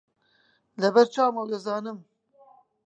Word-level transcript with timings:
لەبەر 0.81 1.05
چاومە 1.13 1.41
و 1.43 1.49
دەزانم 1.51 1.97